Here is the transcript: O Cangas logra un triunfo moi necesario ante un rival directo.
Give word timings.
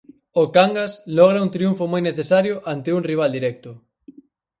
O 0.41 0.43
Cangas 0.55 0.93
logra 1.17 1.43
un 1.45 1.53
triunfo 1.55 1.83
moi 1.91 2.01
necesario 2.09 2.55
ante 2.73 2.89
un 2.97 3.05
rival 3.09 3.31
directo. 3.37 3.71